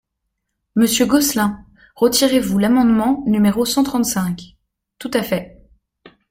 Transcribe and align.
Monsieur 0.75 1.05
Gosselin, 1.05 1.63
retirez-vous 1.95 2.57
l’amendement 2.57 3.23
numéro 3.27 3.65
cent 3.65 3.83
trente-cinq? 3.83 4.57
Tout 4.97 5.11
à 5.13 5.21
fait. 5.21 5.63